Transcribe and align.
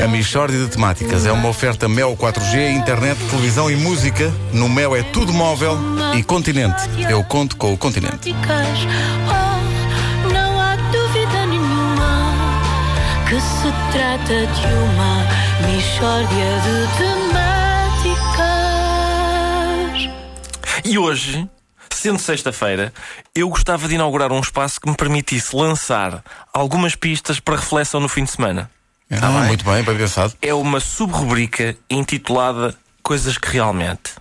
A 0.00 0.08
Michórdia 0.08 0.58
de 0.58 0.68
Temáticas 0.68 1.26
é 1.26 1.32
uma 1.32 1.48
oferta 1.48 1.88
Mel 1.88 2.16
4G, 2.16 2.72
internet, 2.72 3.18
televisão 3.28 3.70
e 3.70 3.76
música. 3.76 4.32
No 4.52 4.68
Mel 4.68 4.96
é 4.96 5.02
tudo 5.02 5.32
móvel 5.32 5.76
e 6.16 6.22
continente. 6.22 6.82
Eu 7.08 7.22
conto 7.24 7.56
com 7.56 7.72
o 7.72 7.78
continente. 7.78 8.34
Oh, 9.28 10.32
não 10.32 10.60
há 10.60 10.76
dúvida 10.76 11.46
nenhuma 11.46 12.34
que 13.28 13.40
se 13.40 13.72
trata 13.92 14.46
de 14.46 14.66
uma 14.66 15.22
Michórdia 15.70 16.60
de 16.62 16.88
temáticas. 16.98 17.42
E 20.84 20.98
hoje, 20.98 21.48
sendo 21.90 22.18
sexta-feira, 22.18 22.92
eu 23.34 23.48
gostava 23.48 23.86
de 23.86 23.94
inaugurar 23.94 24.32
um 24.32 24.40
espaço 24.40 24.80
que 24.80 24.90
me 24.90 24.96
permitisse 24.96 25.54
lançar 25.54 26.24
algumas 26.52 26.96
pistas 26.96 27.38
para 27.38 27.56
reflexão 27.56 28.00
no 28.00 28.08
fim 28.08 28.24
de 28.24 28.32
semana. 28.32 28.68
Ah, 29.20 29.44
muito 29.46 29.64
bem, 29.64 29.82
bem 29.82 29.96
pensado. 29.96 30.32
É 30.40 30.54
uma 30.54 30.80
subrubrica 30.80 31.76
intitulada 31.90 32.74
Coisas 33.02 33.36
que 33.36 33.48
Realmente. 33.48 34.12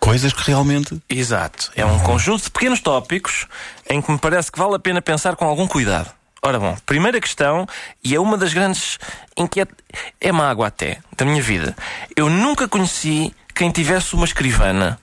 Coisas 0.00 0.32
que 0.32 0.42
realmente. 0.46 1.00
Exato. 1.10 1.70
É 1.76 1.84
um 1.84 1.98
conjunto 1.98 2.44
de 2.44 2.50
pequenos 2.50 2.80
tópicos 2.80 3.46
em 3.88 4.00
que 4.00 4.10
me 4.10 4.18
parece 4.18 4.50
que 4.50 4.58
vale 4.58 4.74
a 4.74 4.78
pena 4.78 5.02
pensar 5.02 5.36
com 5.36 5.44
algum 5.44 5.68
cuidado. 5.68 6.10
Ora 6.42 6.58
bom, 6.58 6.74
primeira 6.86 7.20
questão, 7.20 7.66
e 8.02 8.14
é 8.14 8.18
uma 8.20 8.38
das 8.38 8.54
grandes 8.54 8.98
inquiet... 9.36 9.70
é 10.18 10.32
mágoa 10.32 10.68
até, 10.68 10.98
da 11.14 11.26
minha 11.26 11.42
vida. 11.42 11.76
Eu 12.16 12.30
nunca 12.30 12.66
conheci 12.66 13.34
quem 13.54 13.70
tivesse 13.70 14.14
uma 14.14 14.24
escrivana. 14.24 14.98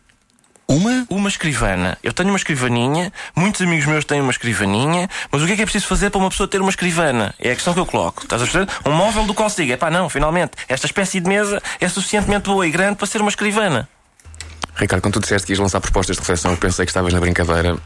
Uma? 0.70 1.08
Uma 1.10 1.30
escrivana. 1.30 1.98
Eu 2.04 2.12
tenho 2.12 2.28
uma 2.28 2.38
escrivaninha, 2.38 3.14
muitos 3.34 3.62
amigos 3.62 3.86
meus 3.86 4.04
têm 4.04 4.20
uma 4.20 4.32
escrivaninha, 4.32 5.10
mas 5.32 5.42
o 5.42 5.46
que 5.46 5.54
é 5.54 5.56
que 5.56 5.62
é 5.62 5.66
preciso 5.66 5.88
fazer 5.88 6.10
para 6.10 6.20
uma 6.20 6.30
pessoa 6.30 6.46
ter 6.46 6.60
uma 6.60 6.70
escrivana? 6.70 7.34
É 7.40 7.52
a 7.52 7.56
questão 7.56 7.74
que 7.74 7.80
eu 7.80 7.86
coloco. 7.86 8.24
Estás 8.24 8.42
a 8.42 8.46
perceber? 8.46 8.70
Um 8.86 8.92
móvel 8.92 9.26
do 9.26 9.34
qual 9.34 9.50
se 9.50 9.64
diga, 9.64 9.78
pá, 9.78 9.90
não, 9.90 10.10
finalmente, 10.10 10.52
esta 10.68 10.86
espécie 10.86 11.22
de 11.22 11.30
mesa 11.30 11.62
é 11.80 11.88
suficientemente 11.88 12.50
boa 12.50 12.68
e 12.68 12.70
grande 12.70 12.98
para 12.98 13.08
ser 13.08 13.22
uma 13.22 13.30
escrivana. 13.30 13.88
Ricardo, 14.76 15.02
quando 15.02 15.14
tu 15.14 15.20
disseste 15.22 15.48
que 15.48 15.54
ias 15.54 15.60
lançar 15.60 15.80
propostas 15.80 16.18
de 16.18 16.20
reflexão, 16.20 16.52
eu 16.52 16.58
pensei 16.58 16.86
que 16.86 16.92
estavas 16.92 17.14
na 17.14 17.22
brincadeira 17.22 17.78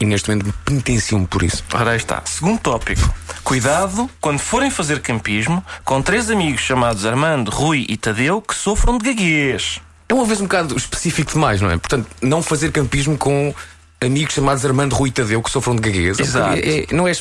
e 0.00 0.06
neste 0.06 0.30
momento 0.30 0.46
me 0.46 0.52
penitencio-me 0.64 1.26
por 1.26 1.42
isso. 1.42 1.62
Ora, 1.74 1.90
aí 1.90 1.98
está. 1.98 2.22
Segundo 2.24 2.58
tópico. 2.58 3.14
Cuidado 3.44 4.10
quando 4.18 4.38
forem 4.38 4.70
fazer 4.70 5.00
campismo 5.00 5.62
com 5.84 6.00
três 6.00 6.30
amigos 6.30 6.62
chamados 6.62 7.04
Armando, 7.04 7.50
Rui 7.50 7.84
e 7.86 7.98
Tadeu 7.98 8.40
que 8.40 8.54
sofram 8.54 8.96
de 8.96 9.12
gaguez. 9.12 9.80
É 10.08 10.14
uma 10.14 10.24
vez 10.24 10.40
um 10.40 10.44
bocado 10.44 10.76
específico 10.76 11.32
demais, 11.32 11.60
não 11.60 11.70
é? 11.70 11.76
Portanto, 11.76 12.06
não 12.20 12.42
fazer 12.42 12.70
campismo 12.72 13.16
com 13.16 13.54
amigos 14.00 14.34
chamados 14.34 14.64
Armando 14.64 14.94
Rui 14.94 15.08
e 15.08 15.12
Tadeu 15.12 15.42
que 15.42 15.50
sofram 15.50 15.74
de 15.76 15.82
gaguez. 15.82 16.18
Exato. 16.18 16.56
É- 16.58 16.80
é- 16.80 16.86
não 16.92 17.08
é. 17.08 17.12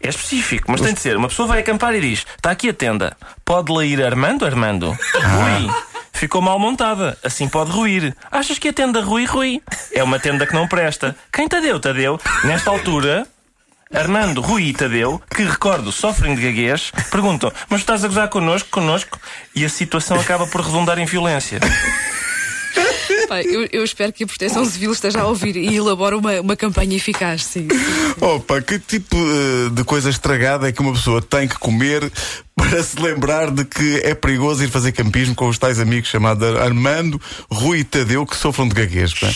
É 0.00 0.08
específico, 0.08 0.70
mas 0.70 0.80
tem 0.80 0.94
de 0.94 1.00
ser. 1.00 1.16
Uma 1.16 1.26
pessoa 1.28 1.48
vai 1.48 1.58
acampar 1.58 1.92
e 1.94 2.00
diz: 2.00 2.24
Está 2.36 2.52
aqui 2.52 2.68
a 2.68 2.72
tenda. 2.72 3.16
Pode 3.44 3.72
lá 3.72 3.84
ir 3.84 4.00
Armando, 4.00 4.46
Armando? 4.46 4.90
Rui. 4.90 5.70
Ficou 6.12 6.40
mal 6.40 6.56
montada, 6.56 7.18
assim 7.24 7.48
pode 7.48 7.72
ruir. 7.72 8.14
Achas 8.30 8.56
que 8.58 8.68
a 8.68 8.72
tenda 8.72 9.00
Rui, 9.00 9.24
Rui? 9.24 9.60
É 9.92 10.04
uma 10.04 10.20
tenda 10.20 10.46
que 10.46 10.54
não 10.54 10.68
presta. 10.68 11.16
Quem 11.32 11.48
Tadeu, 11.48 11.80
Tadeu? 11.80 12.20
Nesta 12.44 12.70
altura, 12.70 13.26
Armando, 13.92 14.40
Rui 14.40 14.64
e 14.68 14.72
Tadeu, 14.72 15.20
que 15.34 15.42
recordo 15.42 15.90
sofrem 15.90 16.36
de 16.36 16.42
gaguez, 16.42 16.92
perguntam: 17.10 17.52
Mas 17.68 17.80
estás 17.80 18.04
a 18.04 18.08
gozar 18.08 18.28
connosco, 18.28 18.68
connosco? 18.70 19.18
E 19.52 19.64
a 19.64 19.68
situação 19.68 20.20
acaba 20.20 20.46
por 20.46 20.60
redundar 20.60 20.96
em 21.00 21.06
violência. 21.06 21.58
Pai, 23.32 23.44
eu, 23.46 23.66
eu 23.72 23.82
espero 23.82 24.12
que 24.12 24.24
a 24.24 24.26
Proteção 24.26 24.62
Civil 24.62 24.92
esteja 24.92 25.22
a 25.22 25.26
ouvir 25.26 25.56
e 25.56 25.74
elabore 25.74 26.16
uma, 26.16 26.38
uma 26.42 26.54
campanha 26.54 26.94
eficaz, 26.94 27.42
sim. 27.42 27.66
Opa, 28.20 28.60
que 28.60 28.78
tipo 28.78 29.16
eh, 29.16 29.70
de 29.72 29.82
coisa 29.84 30.10
estragada 30.10 30.68
é 30.68 30.72
que 30.72 30.82
uma 30.82 30.92
pessoa 30.92 31.22
tem 31.22 31.48
que 31.48 31.58
comer 31.58 32.12
para 32.54 32.82
se 32.82 33.00
lembrar 33.00 33.50
de 33.50 33.64
que 33.64 34.02
é 34.04 34.14
perigoso 34.14 34.62
ir 34.62 34.68
fazer 34.68 34.92
campismo 34.92 35.34
com 35.34 35.48
os 35.48 35.56
tais 35.56 35.80
amigos 35.80 36.10
chamados 36.10 36.46
Armando, 36.58 37.18
Rui 37.50 37.78
e 37.78 37.84
Tadeu 37.84 38.26
que 38.26 38.36
sofram 38.36 38.68
de 38.68 38.74
gaguez? 38.74 39.14
pá? 39.14 39.28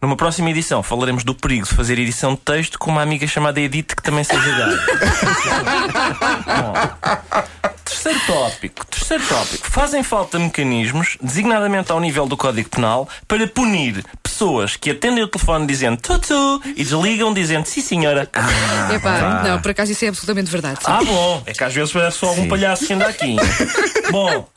Numa 0.00 0.16
próxima 0.16 0.50
edição 0.50 0.80
falaremos 0.80 1.24
do 1.24 1.34
perigo 1.34 1.66
de 1.66 1.74
fazer 1.74 1.98
edição 1.98 2.34
de 2.34 2.40
texto 2.42 2.78
com 2.78 2.92
uma 2.92 3.02
amiga 3.02 3.26
chamada 3.26 3.60
Edith 3.60 3.96
que 3.96 4.02
também 4.04 4.22
seja 4.22 4.40
gay. 4.40 4.78
Tópico, 8.26 8.86
terceiro 8.86 9.22
tópico. 9.26 9.70
Fazem 9.70 10.02
falta 10.02 10.38
mecanismos, 10.38 11.18
designadamente 11.20 11.92
ao 11.92 12.00
nível 12.00 12.26
do 12.26 12.36
Código 12.36 12.70
Penal, 12.70 13.06
para 13.28 13.46
punir 13.46 14.02
pessoas 14.22 14.76
que 14.76 14.90
atendem 14.90 15.22
o 15.22 15.28
telefone 15.28 15.66
dizendo 15.66 15.98
tutu 15.98 16.62
e 16.64 16.82
desligam 16.82 17.34
dizendo 17.34 17.66
sim 17.66 17.82
senhora. 17.82 18.22
Epá, 18.94 19.42
não, 19.44 19.60
por 19.60 19.70
acaso 19.72 19.92
isso 19.92 20.04
é 20.06 20.08
absolutamente 20.08 20.50
verdade. 20.50 20.78
sim. 20.80 20.90
Ah, 20.90 21.04
bom. 21.04 21.42
É 21.44 21.52
que 21.52 21.62
às 21.64 21.74
vezes 21.74 21.92
parece 21.92 22.18
só 22.18 22.28
algum 22.28 22.48
palhaço 22.48 22.86
que 22.86 22.92
anda 22.94 23.06
aqui. 23.06 23.36
bom, 24.10 24.48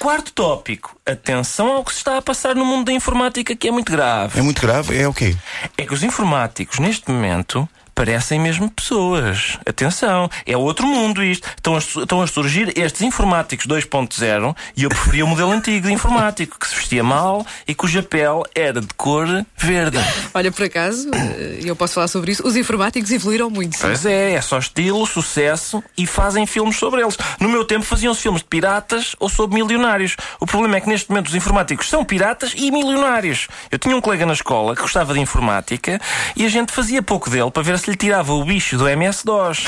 quarto 0.00 0.32
tópico. 0.32 0.96
Atenção 1.06 1.72
ao 1.72 1.84
que 1.84 1.92
se 1.92 1.98
está 1.98 2.18
a 2.18 2.22
passar 2.22 2.56
no 2.56 2.64
mundo 2.64 2.86
da 2.86 2.92
informática, 2.92 3.54
que 3.54 3.68
é 3.68 3.70
muito 3.70 3.92
grave. 3.92 4.38
É 4.38 4.42
muito 4.42 4.60
grave? 4.60 4.98
É 4.98 5.06
o 5.06 5.14
quê? 5.14 5.36
É 5.78 5.86
que 5.86 5.94
os 5.94 6.02
informáticos, 6.02 6.80
neste 6.80 7.08
momento, 7.10 7.68
parecem 7.94 8.40
mesmo 8.40 8.70
pessoas. 8.70 9.58
Atenção, 9.66 10.30
é 10.46 10.56
outro 10.56 10.86
mundo 10.86 11.22
isto. 11.22 11.48
Estão 11.56 11.76
a, 11.76 11.78
estão 11.78 12.22
a 12.22 12.26
surgir 12.26 12.72
estes 12.76 13.02
informáticos 13.02 13.66
2.0 13.66 14.56
e 14.76 14.84
eu 14.84 14.88
preferia 14.88 15.24
o 15.24 15.28
modelo 15.28 15.50
antigo 15.52 15.86
de 15.86 15.92
informático, 15.92 16.58
que 16.58 16.66
se 16.66 16.74
vestia 16.74 17.04
mal 17.04 17.46
e 17.66 17.74
cuja 17.74 18.02
pele 18.02 18.42
era 18.54 18.80
de 18.80 18.92
cor 18.96 19.26
verde. 19.56 19.98
Olha, 20.34 20.50
por 20.50 20.64
acaso, 20.64 21.10
eh, 21.14 21.60
eu 21.64 21.76
posso 21.76 21.94
falar 21.94 22.08
sobre 22.08 22.32
isso, 22.32 22.46
os 22.46 22.56
informáticos 22.56 23.10
evoluíram 23.10 23.50
muito. 23.50 23.76
sim. 23.76 23.82
Pois 23.82 24.06
é, 24.06 24.32
é 24.32 24.40
só 24.40 24.58
estilo, 24.58 25.06
sucesso 25.06 25.82
e 25.96 26.06
fazem 26.06 26.46
filmes 26.46 26.76
sobre 26.76 27.02
eles. 27.02 27.16
No 27.38 27.48
meu 27.48 27.64
tempo 27.64 27.84
faziam-se 27.84 28.22
filmes 28.22 28.42
de 28.42 28.48
piratas 28.48 29.14
ou 29.18 29.28
sobre 29.28 29.62
milionários. 29.62 30.16
O 30.40 30.46
problema 30.46 30.76
é 30.76 30.80
que 30.80 30.88
neste 30.88 31.10
momento 31.10 31.28
os 31.28 31.34
informáticos 31.34 31.88
são 31.88 32.04
piratas 32.04 32.52
e 32.56 32.70
milionários. 32.70 33.48
Eu 33.70 33.78
tinha 33.78 33.96
um 33.96 34.00
colega 34.00 34.26
na 34.26 34.32
escola 34.32 34.74
que 34.74 34.82
gostava 34.82 35.14
de 35.14 35.20
informática 35.20 36.00
e 36.34 36.44
a 36.44 36.48
gente 36.48 36.72
fazia 36.72 37.02
pouco 37.02 37.28
dele 37.30 37.50
para 37.50 37.62
ver 37.62 37.74
se 37.82 37.90
lhe 37.90 37.96
tirava 37.96 38.32
o 38.32 38.44
bicho 38.44 38.76
do 38.78 38.88
MS-DOS. 38.88 39.64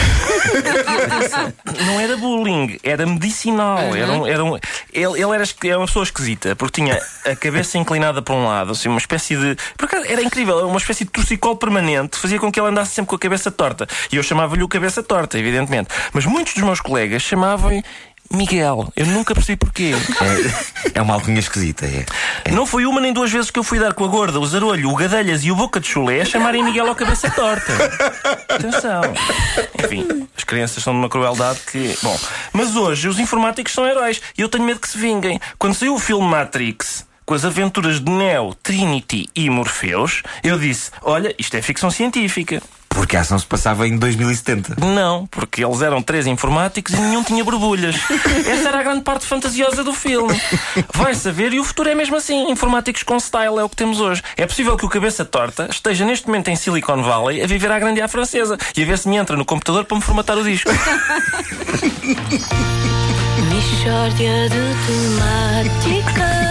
Não 1.86 2.00
era 2.00 2.16
bullying, 2.16 2.78
era 2.82 3.06
medicinal. 3.06 3.78
Era 3.94 4.12
um- 4.12 4.26
era 4.26 4.44
um- 4.44 4.56
ele, 4.92 5.20
ele 5.22 5.34
era, 5.66 5.78
uma 5.78 5.86
pessoa 5.86 6.02
esquisita, 6.04 6.54
porque 6.56 6.80
tinha 6.82 7.00
a 7.26 7.36
cabeça 7.36 7.78
inclinada 7.78 8.22
para 8.22 8.34
um 8.34 8.46
lado, 8.46 8.72
assim, 8.72 8.88
uma 8.88 8.98
espécie 8.98 9.36
de. 9.36 9.56
Por 9.76 9.86
acaso, 9.86 10.04
era 10.08 10.22
incrível, 10.22 10.58
era 10.58 10.66
uma 10.66 10.78
espécie 10.78 11.04
de 11.04 11.10
torcicolo 11.10 11.56
permanente, 11.56 12.16
fazia 12.16 12.38
com 12.38 12.50
que 12.50 12.58
ele 12.60 12.68
andasse 12.68 12.92
sempre 12.92 13.10
com 13.10 13.16
a 13.16 13.18
cabeça 13.18 13.50
torta. 13.50 13.86
E 14.12 14.16
eu 14.16 14.22
chamava-lhe 14.22 14.62
o 14.62 14.68
cabeça 14.68 15.02
torta, 15.02 15.38
evidentemente. 15.38 15.88
Mas 16.12 16.24
muitos 16.26 16.54
dos 16.54 16.62
meus 16.62 16.80
colegas 16.80 17.22
chamavam-lhe. 17.22 17.82
Miguel, 18.32 18.92
eu 18.96 19.06
nunca 19.06 19.34
percebi 19.34 19.56
porquê. 19.56 19.92
É 20.94 21.00
uma 21.00 21.14
alcunha 21.14 21.38
esquisita, 21.38 21.86
é. 21.86 22.04
Não 22.50 22.66
foi 22.66 22.84
uma 22.86 23.00
nem 23.00 23.12
duas 23.12 23.30
vezes 23.30 23.50
que 23.50 23.58
eu 23.58 23.64
fui 23.64 23.78
dar 23.78 23.94
com 23.94 24.04
a 24.04 24.08
gorda, 24.08 24.40
o 24.40 24.46
zarolho, 24.46 24.90
o 24.90 24.96
gadelhas 24.96 25.44
e 25.44 25.50
o 25.50 25.56
boca 25.56 25.78
de 25.78 25.86
chulé 25.86 26.22
a 26.22 26.24
chamarem 26.24 26.62
Miguel 26.62 26.88
ao 26.88 26.94
cabeça 26.94 27.30
torta. 27.30 27.72
Atenção. 28.48 29.02
Enfim, 29.84 30.28
as 30.36 30.44
crianças 30.44 30.82
são 30.82 30.92
de 30.92 30.98
uma 30.98 31.08
crueldade 31.08 31.60
que. 31.70 31.96
Bom, 32.02 32.18
mas 32.52 32.74
hoje 32.76 33.08
os 33.08 33.18
informáticos 33.18 33.72
são 33.72 33.86
heróis 33.86 34.20
e 34.36 34.42
eu 34.42 34.48
tenho 34.48 34.64
medo 34.64 34.80
que 34.80 34.88
se 34.88 34.98
vinguem. 34.98 35.40
Quando 35.58 35.74
saiu 35.74 35.94
o 35.94 35.98
filme 35.98 36.26
Matrix. 36.26 37.06
Com 37.26 37.32
as 37.32 37.42
aventuras 37.42 38.00
de 38.00 38.10
Neo, 38.10 38.54
Trinity 38.62 39.30
e 39.34 39.48
Morpheus, 39.48 40.22
eu 40.42 40.58
disse: 40.58 40.90
Olha, 41.00 41.34
isto 41.38 41.56
é 41.56 41.62
ficção 41.62 41.90
científica. 41.90 42.62
Porque 42.94 43.16
a 43.16 43.20
ação 43.20 43.38
se 43.38 43.46
passava 43.46 43.86
em 43.86 43.96
2070. 43.96 44.76
Não, 44.84 45.26
porque 45.26 45.64
eles 45.64 45.82
eram 45.82 46.00
três 46.00 46.26
informáticos 46.26 46.94
e 46.94 46.96
nenhum 46.96 47.22
tinha 47.22 47.44
borbulhas. 47.44 47.96
Essa 48.46 48.68
era 48.68 48.80
a 48.80 48.82
grande 48.82 49.02
parte 49.02 49.26
fantasiosa 49.26 49.84
do 49.84 49.92
filme. 49.92 50.40
Vai 50.94 51.14
saber, 51.14 51.52
e 51.52 51.60
o 51.60 51.64
futuro 51.64 51.88
é 51.88 51.94
mesmo 51.94 52.16
assim. 52.16 52.50
Informáticos 52.50 53.02
com 53.02 53.18
style 53.18 53.58
é 53.58 53.64
o 53.64 53.68
que 53.68 53.76
temos 53.76 54.00
hoje. 54.00 54.22
É 54.36 54.46
possível 54.46 54.76
que 54.76 54.86
o 54.86 54.88
cabeça 54.88 55.24
torta 55.24 55.68
esteja 55.70 56.04
neste 56.04 56.26
momento 56.26 56.48
em 56.48 56.56
Silicon 56.56 57.02
Valley 57.02 57.42
a 57.42 57.46
viver 57.46 57.70
à 57.70 57.78
grande 57.78 58.00
à 58.00 58.08
francesa 58.08 58.56
e 58.76 58.82
a 58.82 58.86
ver 58.86 58.98
se 58.98 59.08
me 59.08 59.16
entra 59.16 59.36
no 59.36 59.44
computador 59.44 59.84
para 59.84 59.96
me 59.96 60.02
formatar 60.02 60.38
o 60.38 60.44
disco. 60.44 60.70
Michórdia 63.50 64.48
de 64.48 64.74
temáticas. 64.86 66.43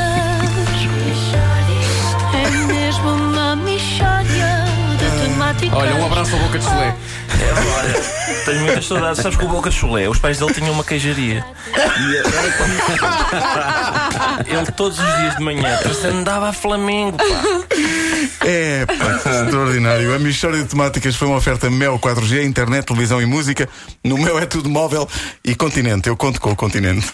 Temáticas. 5.69 5.93
Olha, 5.93 5.95
um 5.95 6.05
abraço 6.05 6.35
ao 6.35 6.41
boca 6.41 6.59
de 6.59 6.65
chulé. 6.65 6.95
É, 7.39 7.53
olha, 7.77 7.93
tenho 8.45 8.61
muitas 8.61 8.85
saudades. 8.85 9.21
Sabes 9.21 9.37
que 9.37 9.45
o 9.45 9.47
Boca 9.47 9.69
de 9.69 9.75
Chulé, 9.75 10.09
os 10.09 10.19
pais 10.19 10.37
dele 10.37 10.53
tinham 10.53 10.71
uma 10.73 10.83
queijaria. 10.83 11.45
E 11.75 12.15
ele, 12.15 12.23
ele 14.59 14.71
todos 14.71 14.99
os 14.99 15.17
dias 15.17 15.35
de 15.37 15.43
manhã 15.43 15.79
andava 16.05 16.49
a 16.49 16.53
Flamengo, 16.53 17.17
pá. 17.17 17.25
É, 18.45 18.85
pá, 18.85 19.43
extraordinário. 19.43 20.13
A 20.13 20.19
Michórdia 20.19 20.61
de 20.61 20.69
Temáticas 20.69 21.15
foi 21.15 21.27
uma 21.27 21.37
oferta 21.37 21.69
Mel 21.69 21.97
4G, 21.99 22.43
internet, 22.43 22.85
televisão 22.85 23.21
e 23.21 23.25
música. 23.25 23.67
No 24.03 24.17
meu 24.17 24.37
é 24.37 24.45
tudo 24.45 24.69
móvel 24.69 25.07
e 25.43 25.55
continente. 25.55 26.07
Eu 26.09 26.17
conto 26.17 26.39
com 26.39 26.51
o 26.51 26.55
continente. 26.55 27.13